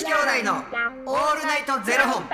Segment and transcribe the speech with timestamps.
[0.00, 0.54] 子兄弟の
[1.04, 2.24] オールナイトゼロ本。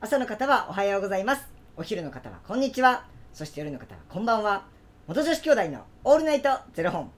[0.00, 1.46] 朝の方はおはようございます。
[1.76, 3.04] お昼の方はこんにちは。
[3.34, 4.64] そして夜の方はこんばんは。
[5.06, 7.10] 元女子兄弟のオールナイトゼロ本。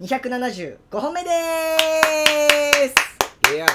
[0.00, 1.30] 275本目で
[3.42, 3.52] す。
[3.52, 3.66] いや、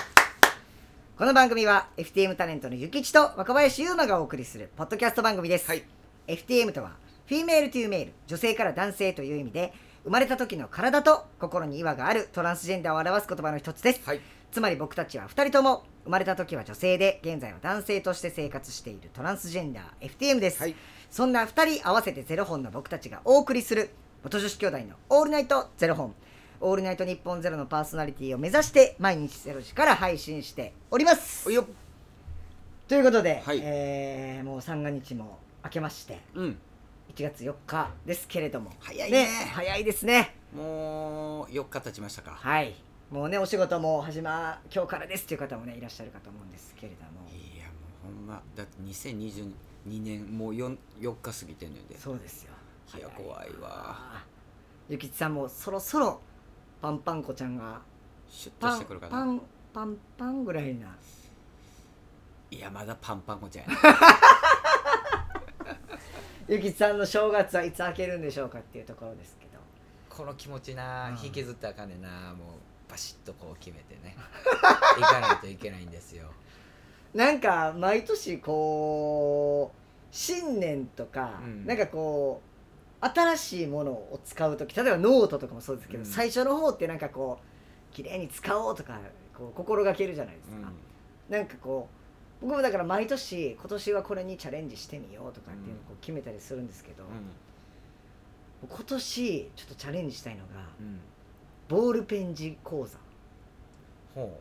[1.18, 5.84] この番組は FTM タレントのゆきちと若林優馬がお送りするポッドキャスト番組です、はい。
[6.28, 6.96] FTM とは
[7.28, 9.74] フィメールというメール女性から男性という意味で
[10.06, 14.02] 生まれた時の体と心に違和があるトランスジェンダーを表す言葉の一つです。
[14.06, 20.76] はい、つまり僕たちは2人とも生まれた時は女性で現在は男性として生活しているトランスジェンダー FTM です、はい。
[21.12, 23.90] そんな2人合わせてゼロ本の僕たちがお送りする
[24.24, 26.16] 元女子兄弟の「オールナイトゼロ本」
[26.62, 31.44] 「オールナイト日本ゼロのパーソナリティを目指して毎日ゼロ時から配信しております。
[31.44, 33.60] ということで、はい。
[33.62, 36.58] えーもう三が日も明けましてうん、
[37.18, 42.38] 1月4日ですけれども早いね早いですねもう四日経ちましたか。
[42.40, 42.76] はい
[43.10, 47.72] もうねお仕事も始ま今日からですっていう方もねいらっしゃるかと思うんですけれどもいや、も
[48.12, 49.52] うほんま、だって2022
[50.04, 51.98] 年もう四四日過ぎてんねんで。
[51.98, 52.52] そうですよ
[52.96, 54.24] いや、怖いわ。
[54.88, 56.22] ゆきちさんもそろそろ
[56.82, 57.82] パンパン子ちゃんが
[58.30, 59.12] シュッとしてくるかな。
[59.12, 59.42] パン
[59.74, 60.96] パンパンぐらいな
[62.52, 63.78] いや、まだパンパンこちゃんや。
[66.48, 69.60] ゆきちさんの正月はいつ明けるんでしょうかっていうところですけど。
[70.10, 71.26] この気持ちな、うん。
[71.26, 72.46] 引きずったらあかんねんなも
[72.88, 74.16] うバシッとこう決めてね。
[74.98, 76.28] 行かないといけないんですよ。
[77.14, 79.78] なんか毎年こう
[80.10, 81.66] 新年とか、うん。
[81.66, 82.42] なんかこ
[83.02, 86.06] う新しいものを使う時例えばノートとかもそうですけど、うん。
[86.06, 88.98] 最初の方ってなんかこう綺麗に使おうとか
[89.38, 90.64] こう心がけるじゃないですうん。
[90.64, 90.72] か、
[91.28, 91.97] なんかこう
[92.42, 97.04] 僕もだから毎年今年はこれにチャレンジしてみようとかっていうのをこう決めたりするんですけど、
[98.68, 101.00] 今年ちょっとチャレンジしたいのがうん、うん、
[101.68, 102.98] ボールペン字講座。
[104.14, 104.40] ほ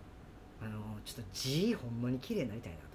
[0.60, 2.86] あのちょっと字ほんまに綺麗になりたいなと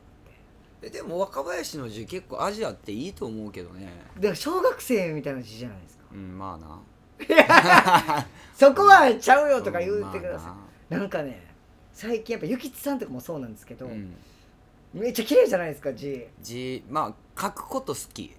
[0.83, 3.83] えでも若林の字結構味あっていいと思うけどね。
[3.83, 6.05] 思ってだから小学生みたいな字じゃないですか。
[6.11, 6.79] うん、まあな。
[8.55, 11.05] そこはちゃうよとか言うてください、まあな。
[11.05, 11.53] んかね
[11.93, 14.15] 最近やっぱゆきつさんとかもそうなんですけど、なうん、
[14.93, 18.35] めっちゃ綺麗じゃないですか字字まあ書くこと好き。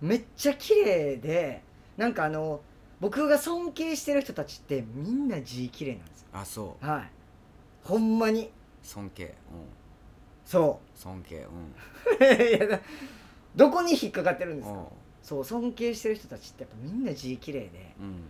[0.00, 1.62] めっちゃ綺麗で
[1.96, 2.60] なんかあの
[3.00, 6.86] 僕が尊敬してる人たちってみんな字綺麗なんですよあ、そう。
[6.86, 7.10] はい
[7.84, 8.50] ほんまに
[8.82, 9.24] 尊敬。
[9.24, 9.32] うん。
[10.46, 11.36] そ尊敬。
[11.36, 12.26] うん。
[12.26, 12.80] う いやだ
[13.54, 14.84] どこに引っかかってるんですかうん
[15.22, 18.22] そう尊敬してる人たちってやっぱみんな字綺麗でうん。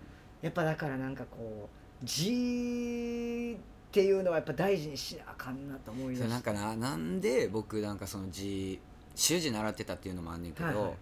[0.42, 1.68] やっぱだからなんかこ
[2.02, 3.56] う字
[3.90, 8.80] っていうのはやっぱ大事にしなあかんなと思いそましなんかななんで僕なんかその字
[9.16, 10.92] 習字習ってたっていうのもあんねんけど、はいはい。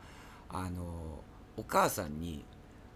[0.48, 0.82] あの
[1.58, 2.42] お母さんに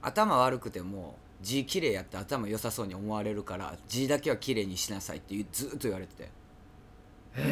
[0.00, 6.30] 頭悪くても字綺麗やって頭良さそうに思われるから字だけは綺麗にしなさいってずっと言われてて。
[7.36, 7.42] へ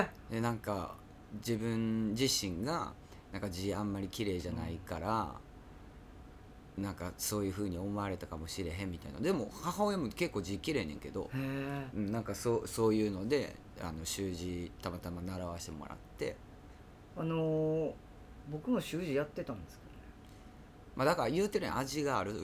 [0.00, 0.94] えでなんか
[1.36, 2.92] 自分自身が
[3.32, 5.32] なんか字あんまり綺麗じゃないから、
[6.82, 9.20] なんかそういう風に思われたかもしれへんみたいな。
[9.20, 11.30] でも母親も結構字綺麗ねんけど、
[11.94, 16.36] なんかそうそういうのであの習字たまたま習わせてもらって、
[17.16, 17.92] あのー、
[18.50, 19.98] 僕も習字やってたんですけどね。
[20.96, 21.78] まあ、だから言うてるやん。
[21.78, 22.34] 味がある。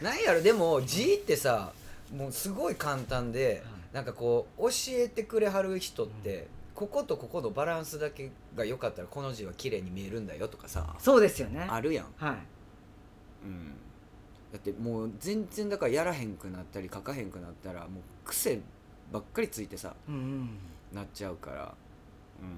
[0.00, 1.74] なんやろでも字ってさ
[2.16, 3.72] もうすごい簡単で、はい。
[3.92, 6.46] なんかこう教えてくれはる人って、
[6.80, 11.66] こことここのバランスだけが良かったらこの字は綺麗に見えるんだよとかさそうですよね。
[11.68, 12.36] あるやん、はい。
[13.44, 13.74] うん、
[14.50, 18.60] だってもう全然だからやらへんくなったり書かへんくなったらもう癖
[19.12, 20.48] ばっかりついてさうんうん。
[20.94, 21.74] なっちゃうから、
[22.40, 22.48] うん、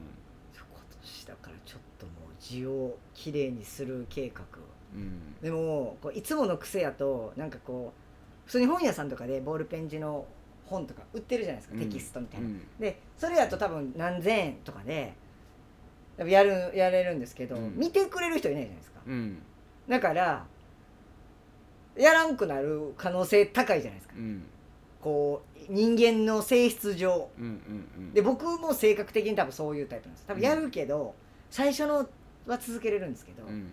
[0.54, 0.64] 今
[1.02, 4.44] 年だからちょっともう字をきれいにする計画
[4.94, 5.34] うん。
[5.42, 10.26] でもこういつもの癖やとなんかこう普通に本屋さんとかでボールペン字の
[10.66, 11.80] 本とか売ってるじゃないですか、うん。
[11.80, 12.62] テキストみたいな、うん。
[12.78, 15.14] でそれやと多分何千円とかで
[16.18, 17.76] やるやれるんですけど、うん。
[17.76, 19.00] 見てくれる人いないじゃないですか。
[19.06, 19.38] うん。
[19.88, 20.46] だから
[21.96, 24.14] やらんくなる可能性高いじゃないですか。
[24.16, 24.44] うん。
[25.00, 27.28] こう人間の性質上。
[28.14, 30.26] で僕も性格的に多分そういうタイプなんです。
[30.26, 31.14] 多分やるけど、
[31.50, 32.08] 最初の
[32.46, 33.72] は続けれるんですけど、うん。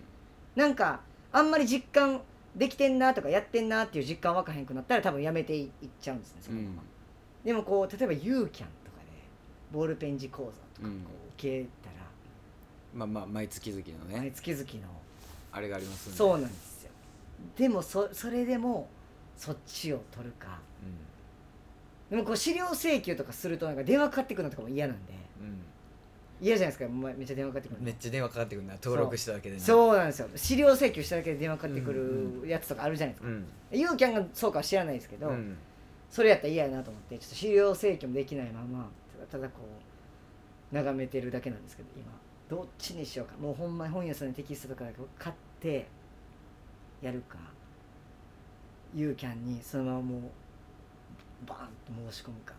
[0.56, 2.22] なんかあんまり実感
[2.56, 6.84] できてんなとかやってんなっていう実感わかへんくなったら多分やめていいっちゃうんですねそのまま、
[7.44, 9.12] でもこう例えばユーキャンとかで
[9.72, 12.06] ボールペン字講座とかこううん受けたら、
[12.94, 14.18] まあまあ毎月々のね。
[14.18, 14.92] 毎月々の。
[15.51, 16.18] あれがありますんで。
[16.18, 16.92] そうなんですよ。
[17.56, 18.90] でもそそれでも
[19.38, 20.60] そっちを取るか。
[22.10, 25.13] でもこう資料請求とかするとなんか電話かかってくるのとかも嫌なんで。
[25.40, 25.62] うん、うん、
[26.42, 26.90] 嫌じゃないですか。
[26.90, 27.86] めっちゃ電話かかってくるの。
[27.86, 28.74] めっちゃ電話かかってくるな。
[28.76, 29.98] 登録しただけでなそう。
[29.98, 30.30] なんですよ。
[30.36, 33.46] 資料請求しただけで電話かかってくるやつとかあるじゃないですか、うん。
[33.72, 35.58] ユーキャンがそうかは知らないですけど、うん。
[36.10, 39.60] それやったら嫌やなと思ってちょっと資料請求もできないままただただこ
[40.72, 42.06] う眺めてるだけなんですけど今
[42.50, 43.34] どっちにしようか。
[43.40, 44.86] もうほんまに本屋さんでテキストとか
[45.18, 45.88] 買って
[47.02, 47.38] やるか。
[48.96, 50.22] ユーキャンにそのままもう
[51.46, 51.68] バーン
[52.06, 52.56] と申し込むか。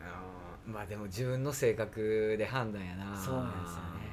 [0.00, 3.16] あーまあでも自分の性格で判断やな。
[3.16, 4.06] そうなんですよね。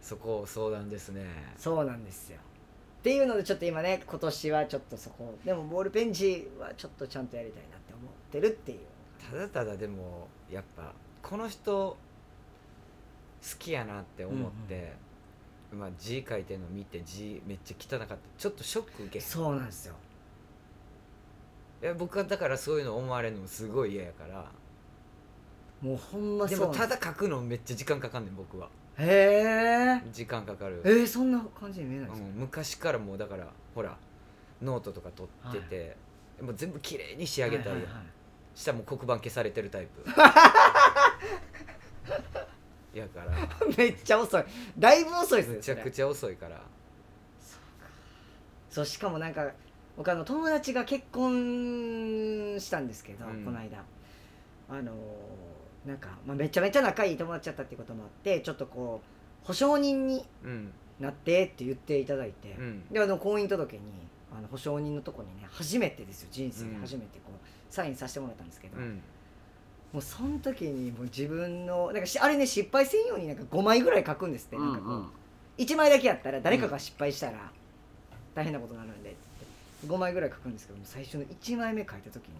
[0.00, 1.24] そこを相談ですね。
[1.56, 8.78] そうなんですよっていうのでちょっと今ね今年はちょっとそこでもボールペン字はちょっとちゃんとやりたいなって思ってるっていう。
[9.30, 10.92] ただただでもやっぱ
[11.22, 11.96] この人好
[13.58, 14.92] きやなって思って、
[15.72, 19.94] まあ字書いてるの見て字めっちゃ汚かったちょっとショック受けそうなんですよ。
[21.82, 24.44] いや僕はだからそういうの思われるのすごい嫌やから
[25.82, 28.68] もうほんまでそうもただ書くのめっちゃ時間かかんねん僕は。
[28.98, 30.80] へえ時間かかる。
[30.84, 33.96] えー、そんな感じに見えないですか、うん、昔からもうだからほら
[34.62, 35.96] ノートとか取ってて、
[36.40, 38.04] もう全部綺麗に仕上げたいよ、はいはいはい。
[38.54, 40.04] 下も黒板消されてるタイプ。
[42.96, 43.32] やから。
[43.76, 44.44] めっちゃ遅い。
[44.78, 46.60] だいぶ遅いですねめちゃくちゃ遅いから。
[48.70, 49.50] そうしかもなんか
[49.96, 53.44] 僕あの友達が結婚したんですけど、うん。
[53.44, 53.82] この間。
[54.68, 55.51] あのー
[55.86, 59.00] なんか、まあ、めちゃめちゃ仲いい友達だったっていうこともあってちょっとこ
[59.44, 60.72] う保証人にうん。
[61.00, 62.84] なってって言っていただいて、うん。
[62.88, 63.82] であの婚姻届に
[64.30, 69.00] あの保証人のとこにね初めてですよ人生で初めてこう、サインさせてもらったんですけど、うん。
[69.92, 75.04] もうその時にもう自分のなんかしあれね失敗せんようになんか5枚ぐらい書くんですって、なんかこう。
[75.58, 77.50] 1枚だけやったら誰かが失敗したら
[78.34, 79.18] 大変なことになるんでって。
[79.86, 82.34] 5枚ぐらい書くんですけども最初の1枚目書いた時に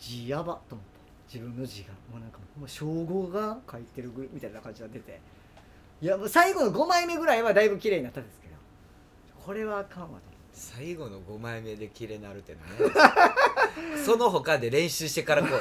[0.00, 0.89] 字やばと思った
[1.32, 5.20] 自分の字がもうなんかもう称号が書いてるぐみたいな感じが出て。
[6.02, 8.54] いやもう最後の5枚目ぐらいはだいぶ綺麗になったんですけど。
[9.46, 10.14] これはあかんわと
[10.52, 12.58] 最後の5枚目で綺麗になるってね。
[14.04, 15.60] その他で練習してからこう。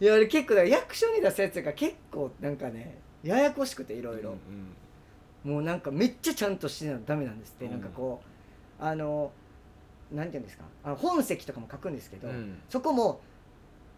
[0.00, 4.36] いやあれ結構役所に出すやつが結構なんかねややこしくていろいろ
[5.44, 5.50] うん。
[5.50, 8.22] もうなんかめっちゃちゃんとしてなダメなんですって、うんなんかこ
[8.78, 9.32] うあの
[10.14, 10.64] なんていうんですか？
[10.84, 12.58] あの本籍とかも書くんですけど、うん。
[12.68, 13.20] そこも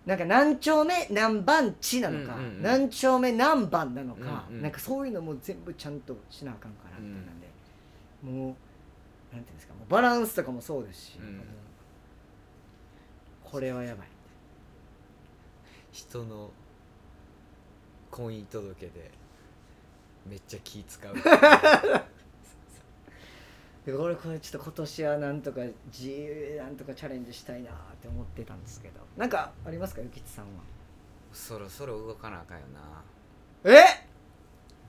[0.05, 2.63] なんか何丁目何番地なのか、うんうんうん。
[2.63, 4.63] 何丁目何番なのか、うんうん。
[4.63, 7.47] なんかそういうのも全部ちゃんとしなあかんからみたいなんで、
[8.23, 8.57] も
[9.33, 9.75] うなんていうんですか？
[9.75, 11.43] もうバランスとかもそうですし、うん。
[13.45, 14.07] これはやばい
[15.93, 16.51] 人の
[18.11, 19.11] 婚姻届で
[20.29, 21.15] めっちゃ気使う。
[21.15, 21.21] で
[23.93, 25.61] 俺これちょっと今年はなんとか
[25.93, 29.01] 自由なんとかチャレンジしたいなって思ってたんですけど。
[29.17, 30.63] なんかありますかゆきちさんは？
[31.33, 33.71] そろそろ動かなあかんよな。
[33.71, 33.85] え？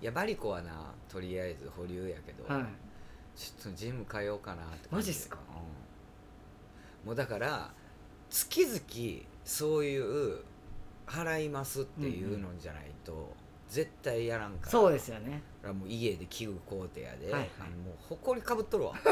[0.02, 2.66] いやバリコはなとりあえず保留やけど、はい。
[3.36, 5.38] ちょっとジム通おうかなってマジっすか？
[7.04, 7.08] うん。
[7.08, 7.72] もうだから
[8.30, 8.80] 月々
[9.44, 10.40] そういう
[11.06, 13.34] 払いますっていうのじゃないと、
[13.70, 14.72] 絶対やらんから。
[14.72, 18.94] そうですよねらもう家で器具工程やで、はいはいもうほこりかぶっとるわ。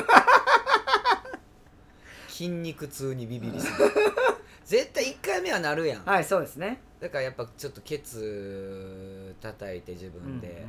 [2.27, 3.77] 筋肉痛にビビりすぎ。
[3.77, 3.91] る
[4.65, 6.05] 絶対1回目はなるやん。
[6.05, 6.81] はいそうですね。
[6.99, 10.65] だからやっぱちょっとケツ叩いて自分で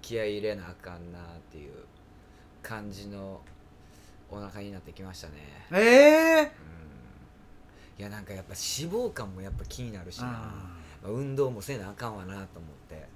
[0.00, 1.72] 気合い入れなあかんなっていう
[2.62, 3.40] 感じの
[4.30, 5.34] お腹になってきましたね。
[5.72, 6.48] ええうん。
[8.00, 10.28] いやなんかやっぱ脂肪肝もやっぱ気になるしな。
[10.28, 10.30] あ
[11.02, 13.06] まあ運動もせなあかんわなと思って。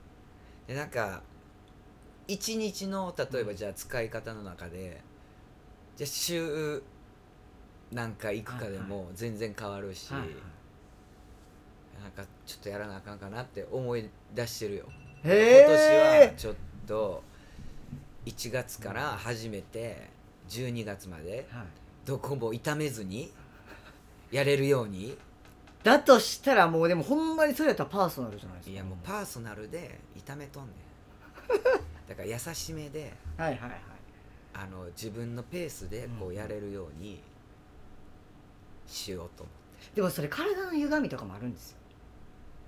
[0.67, 1.23] でなんか
[2.29, 5.01] 一日の例えばじゃあ使い方の中で、
[5.97, 6.83] じゃあ週
[7.93, 10.31] 何回行くかでも全然変わるし、はいはい。
[12.03, 14.87] なんかちょっとやらなあかんかなって思い出してるよ。
[15.25, 16.55] へ今年えはちょっ
[16.87, 17.23] と
[18.27, 20.11] 1月から始めて
[20.49, 21.67] 12月まではい。
[22.05, 23.31] どこも痛めずに
[24.33, 25.17] やれるように。
[25.85, 28.73] だとしたらもうでもほんまにそれやったらパーソナルじゃないですか。
[28.73, 30.75] いやもうパーソナルで痛めとんねん
[32.13, 33.81] だから優しめではいはいはい。
[34.55, 36.35] あの自分のペースでこううん。
[36.35, 37.23] やれるように
[38.87, 39.53] しようと思
[39.93, 41.79] うでもそれ体の歪みとかもあるんですよ。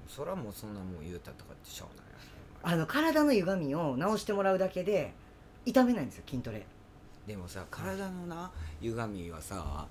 [0.08, 2.02] そらもうそんなもん言うたとかってしょうが
[2.70, 5.12] ないあの体の歪みを直してもらうだけで
[5.66, 6.66] 痛めないんですよ筋トレ。
[7.26, 9.86] でもさ体のな歪みはさ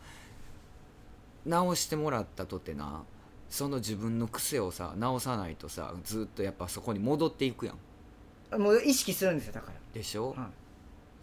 [1.45, 3.03] 直してもらったとてな
[3.49, 7.77] その自分の癖をさ直さないとさずっとやっぱそこに戻っていくやん
[8.57, 9.73] もう意識するんですよだから。
[9.93, 10.37] でしょ、はい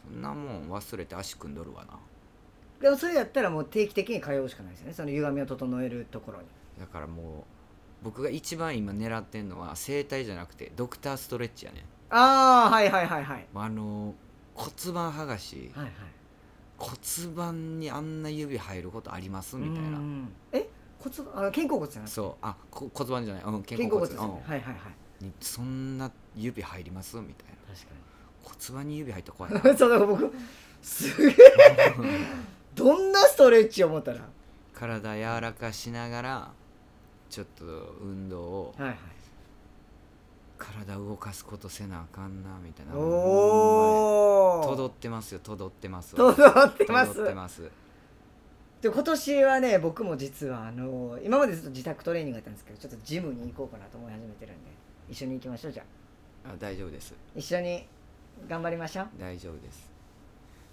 [0.09, 1.99] そんなもん忘れて足組んどるわな。
[2.81, 6.47] でもそれやったらもう定期的に通うしかないですよねその歪みを整えるところに。
[6.81, 7.41] だからも
[8.03, 13.47] う僕が一番今狙ってんのは整体じゃなくてドクターストレッチやねああはいはいはいはい。
[13.55, 14.15] あの
[14.55, 15.71] 骨盤剥がし。
[15.75, 15.93] はいはい。
[16.79, 19.99] 骨盤にあんな指入ることありますみたいな。
[19.99, 20.67] うんえ？
[20.99, 21.47] 骨盤？
[21.47, 22.15] あ肩甲骨じゃなくて？
[22.15, 22.35] そう。
[22.41, 24.43] あこ骨盤じゃない、うん、肩肩甲骨甲骨ね。
[24.47, 24.51] うん。
[24.51, 27.17] はいはいはいにそんな指入ります？
[27.17, 27.75] みたいな。
[27.75, 27.93] 確か
[28.43, 29.71] 骨盤に指入ったら怖いな。
[29.71, 30.33] に そうだから僕
[30.83, 31.37] すげえ。
[32.75, 34.21] どんなストレッチを思ったら？
[34.75, 36.53] 体柔らかしながら
[37.29, 37.65] ちょっと
[38.01, 38.75] 運動を。
[38.79, 38.99] はいはい。
[40.59, 42.95] 体動かすことせなあかんなみたいな。
[42.95, 46.15] おおとどってますよとどってます。
[46.15, 47.15] とわどってます。
[47.15, 47.71] とどってます。
[48.83, 54.71] で今年はね僕も実はあの今までずっと自宅トレーニングやったんですけどちょっとジムに行こうかなと思い始めてるんで
[55.11, 55.85] 一緒に行きましょうじゃ
[56.47, 56.51] あ。
[56.51, 57.15] あ大丈夫です。
[57.35, 57.87] 一緒に
[58.49, 59.09] 頑張りましょう。
[59.19, 59.91] 大丈夫です。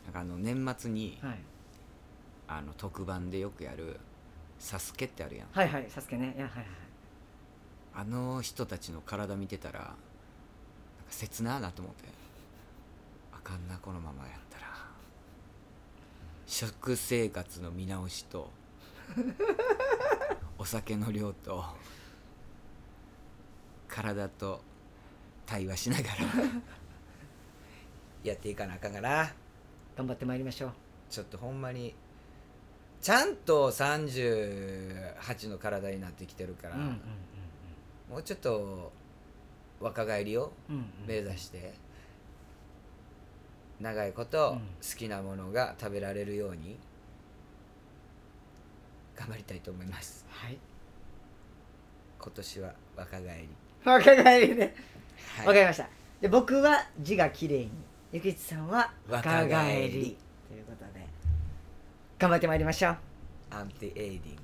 [0.05, 1.39] なんかあの年末にはい。
[2.49, 3.99] あの特番でよくやる
[4.57, 5.47] 「サスケってあるやん。
[5.51, 6.33] はいはいサスケね。
[6.37, 6.65] いやはいはい
[7.95, 9.95] あの人たちの体見てたらなんか
[11.09, 12.03] 切なあなと思って。
[13.33, 14.67] あかんなこのままやったら。
[16.45, 18.51] 食生活の見直しと
[20.57, 21.65] お酒の量と
[23.97, 24.61] 体と
[25.47, 26.15] 対話しながら
[28.23, 29.33] やっていかなあかんかな。
[29.95, 30.71] 頑張ってまいりましょう。
[31.09, 31.95] ちょっとほんまに
[33.01, 37.01] ちゃんと38の体になってきてるから、うんうん
[38.09, 38.93] もうちょっと
[39.81, 40.85] 若返りをうんうん。
[41.07, 41.73] 目指して
[43.81, 44.59] 長いことうん。
[44.59, 44.63] 好
[44.95, 46.77] きなものが食べられるように
[49.15, 50.23] 頑張りたいと思います。
[50.29, 50.57] はい。
[52.19, 53.49] 今年は若返り
[53.91, 54.69] 若返りでわ、
[55.45, 55.59] かはい。
[55.59, 55.87] りました。
[56.21, 57.71] で僕は字が綺麗に。
[58.11, 59.53] ゆきちさんは若返り。
[59.53, 60.17] 若返り
[60.49, 61.05] ということで。
[62.19, 62.97] 頑張ってまいりましょう。
[63.51, 64.41] アンティエイディング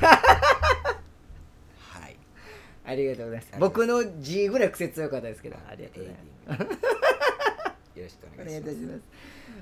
[0.00, 0.06] で。
[0.06, 0.20] は
[2.08, 2.16] い。
[2.86, 3.52] ありがとうございます。
[3.58, 5.56] 僕の字ぐらい癖強かったですけど。
[5.68, 6.16] ありがとうござ
[6.64, 6.93] います
[7.94, 8.60] よろしくおお願いします。
[8.60, 9.00] 願いいたします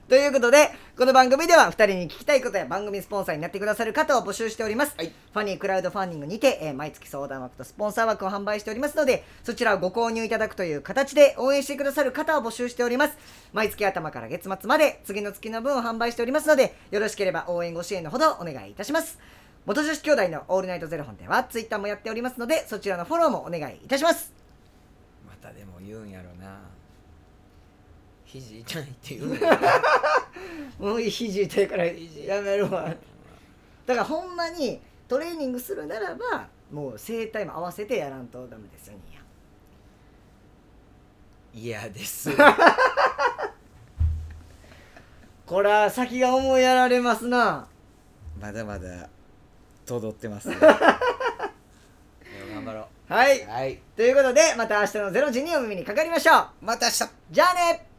[0.09, 5.13] ということでこの番組では2人に聞きたいことや番組スポンサーになってくださる方を募集しております、はい。
[5.33, 13.17] ファニークラウドファンディングにて、えー毎月相談枠とスポンサー枠を販売しておりますのでそちらをご購入いただくという形で応援してくださる方を募集しております。
[13.53, 19.19] 毎月頭から月末まで次の月の分を販売しておりますのでよろしければ応援ご支援のほどお願いいたします。
[19.65, 24.33] 元女子兄弟のオールナイトゼロ本ではツイッターもやっておりますのでそちらのフォローもお願いいたします。
[25.27, 26.72] またでも言うんやろな
[28.33, 29.39] 肘痛いって言う。
[30.83, 32.95] もう肘痛いからやめるわ。
[33.85, 38.95] だからほんまにトレーニングするならばもう整体も合わせてやらんとダメですよ
[41.53, 42.31] にや嫌です。
[45.45, 47.69] これは先が思いやられますな。
[48.41, 49.11] まだまだ
[49.85, 50.57] とどってます、 ね、
[52.55, 53.41] 頑張ろはい。
[53.41, 53.79] うはい。
[53.95, 56.47] ということでまた明日の0時にお耳にかかりましょう。
[56.63, 57.11] また明日。
[57.31, 57.92] じゃあね